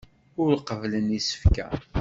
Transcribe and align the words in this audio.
Ur 0.43 0.51
qebblen 0.67 1.07
isefka. 1.19 1.67